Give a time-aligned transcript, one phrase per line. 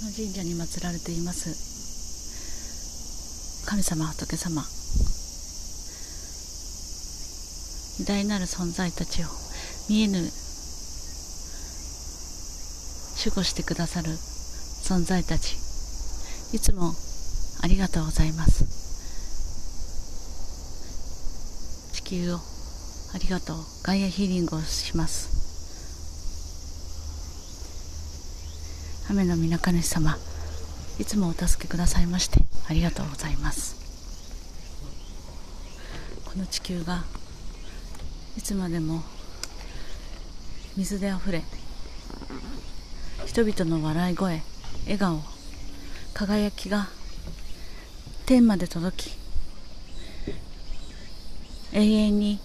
[0.00, 1.70] この神社に祀られています。
[3.66, 4.64] 神様仏様。
[8.00, 9.26] 偉大なる存在たちを
[9.90, 10.30] 見えぬ守
[13.36, 15.56] 護してくださる存在たち。
[16.52, 16.94] いつも
[17.62, 18.64] ありがとうございます。
[21.92, 22.40] 地球を
[23.12, 23.56] ありがとう。
[23.82, 25.40] ガイアヒーリングをします。
[29.10, 30.16] 雨の皆神主様
[31.00, 33.74] いつもお助けくださいましてありがとうございます。
[36.26, 37.02] この地球が
[38.38, 39.02] いつまでも
[40.76, 41.42] 水であふれ
[43.26, 44.42] 人々の笑い声
[44.84, 45.20] 笑顔
[46.14, 46.86] 輝きが
[48.26, 49.16] 天まで届き
[51.72, 52.38] 永遠に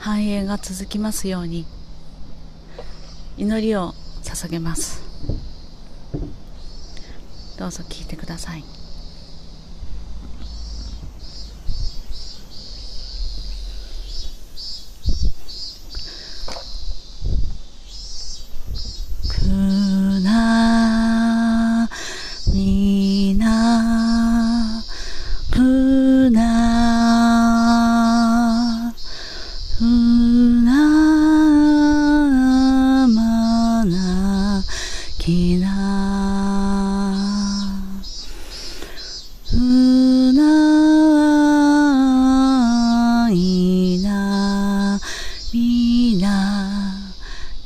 [0.00, 1.66] 繁栄が続きますように
[3.36, 5.02] 祈りを捧げます。
[7.58, 8.79] どうぞ聞いてください。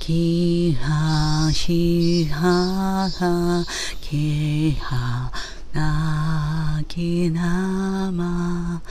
[0.07, 3.65] きはしはは
[4.03, 5.33] きは
[5.73, 8.83] なきなま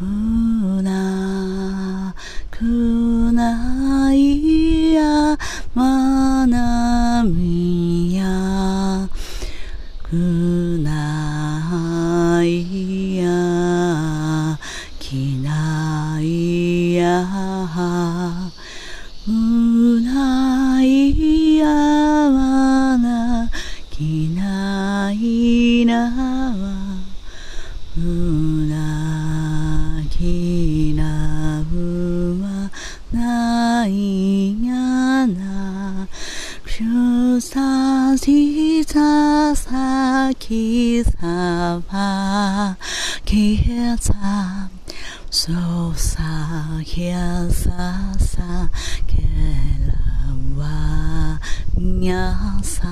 [0.00, 2.14] うな
[2.50, 2.64] く
[39.48, 42.76] ささきさば
[43.24, 43.56] き
[43.98, 44.68] さ
[45.30, 45.52] そ
[45.88, 48.70] うさひやささ
[49.06, 49.16] け
[49.86, 51.40] らわ
[51.78, 52.88] にゃさ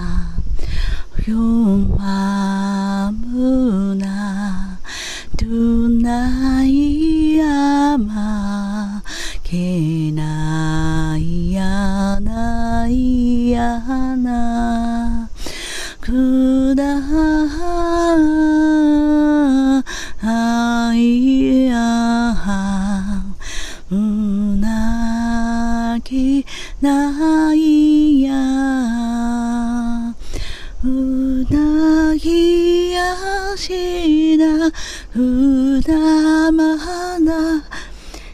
[35.11, 37.65] ふだまな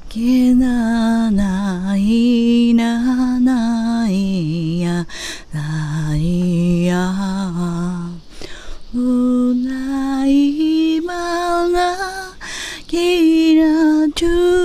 [0.09, 5.07] けなないなないや
[5.53, 7.13] ないや。
[8.95, 11.97] うないまな
[12.87, 13.65] きら
[14.15, 14.62] ちゅう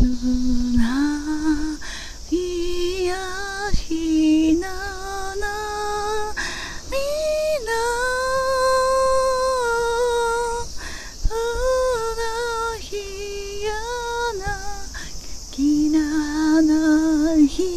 [0.00, 0.67] う
[17.58, 17.68] here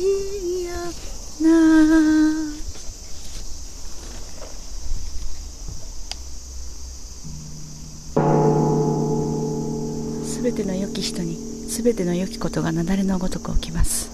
[10.24, 14.12] すべての良き人にすべての良きことが雪崩のごとく起きます。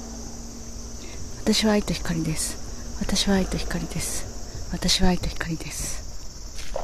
[1.44, 2.98] 私は愛と光です。
[3.02, 4.72] 私は愛と光です。
[4.72, 6.78] 私は愛と光です。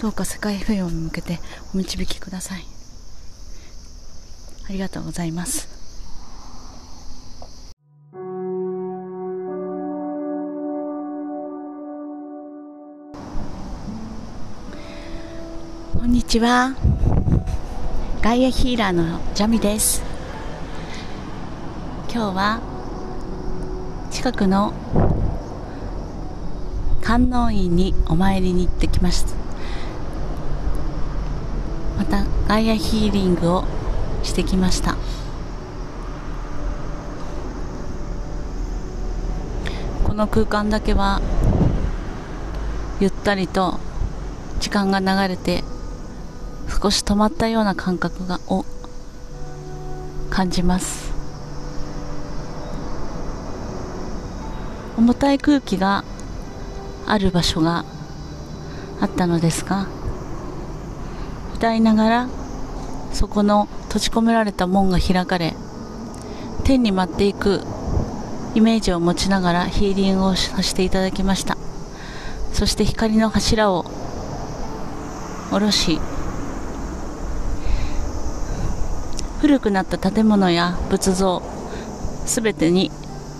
[0.00, 1.40] どうか世界平和に向けて
[1.74, 2.64] お導きください。
[4.68, 5.79] ありがとうございます。
[16.30, 16.76] ちは。
[18.22, 20.00] ガイアヒーラーのジャミです。
[22.08, 22.60] 今日は
[24.12, 24.72] 近くの
[27.02, 29.32] 観音院にお参りに行ってきました。
[31.98, 33.64] またガイアヒーリングを
[34.22, 34.94] してきました。
[40.04, 41.20] この空間だけは
[43.00, 43.80] ゆったりと
[44.60, 45.64] 時間が流れて
[46.70, 48.64] 少し止まったような感覚がを
[50.30, 51.10] 感じます。
[54.96, 56.04] 重たい空気が
[57.06, 57.84] ある場所が
[59.00, 59.86] あったのですが
[61.54, 62.28] 歌いながら
[63.12, 65.54] そこの閉じ込められた門が開かれ
[66.64, 67.62] 天に舞っていく
[68.54, 71.56] イメージを持ちながらヒーリングをさせていただきました。
[72.52, 73.84] そして光の柱を
[75.50, 75.98] 下ろし
[79.40, 81.42] 古くなった建物や仏像
[82.26, 82.90] すべてに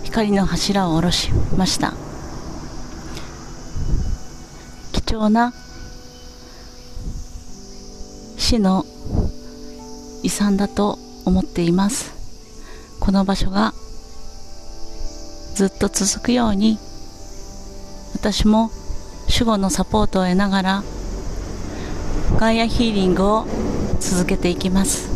[0.03, 1.93] 光の柱を下ろしました。
[4.91, 5.53] 貴重な
[8.37, 8.83] 死の
[10.23, 12.11] 遺産だと思っています。
[12.99, 13.73] この場所が
[15.53, 16.79] ずっと続くように
[18.15, 18.71] 私も
[19.29, 20.83] 守護のサポートを得ながら
[22.37, 23.45] ガイアヒーリングを
[23.99, 25.10] 続けていきます。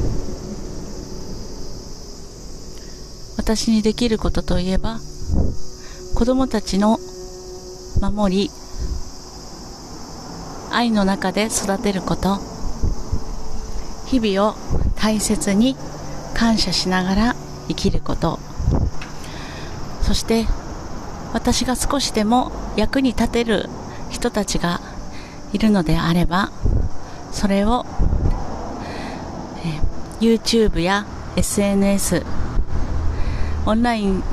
[3.45, 4.97] 私にできることといえば
[6.15, 6.97] 子供たちの
[8.01, 8.50] 守り
[10.71, 12.39] 愛の中で育てること。
[14.07, 14.56] 日々を
[14.95, 15.75] 大切に
[16.33, 17.36] 感謝しながら
[17.68, 18.39] 生きること。
[20.01, 20.48] そして
[21.31, 23.69] 私が少しでも役に立てる
[24.09, 24.81] 人たちが
[25.53, 26.50] いるのであれば
[27.31, 27.86] それを、
[29.63, 29.80] え
[30.19, 31.06] YouTube や
[31.36, 32.44] SNS
[33.65, 34.23] オンライン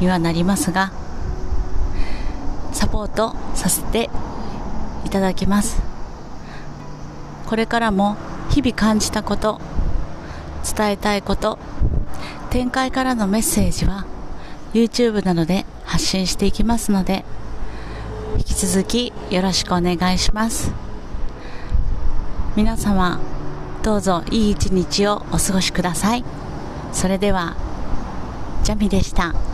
[0.00, 0.92] にはなりますが
[2.72, 4.10] サポートさせて
[5.04, 5.80] いただきます。
[7.46, 8.16] これからも
[8.50, 9.60] 日々感じたこと
[10.76, 11.58] 伝えたいこと
[12.50, 14.04] 展開からのメッセージは
[14.74, 17.24] YouTube などで発信していきますので
[18.36, 20.72] 引き続きよろしくお願いします。
[22.54, 23.20] 皆様
[23.82, 26.24] どうぞいい一日をお過ごしください。
[26.92, 27.56] それでは
[28.68, 29.47] ちゃみでした。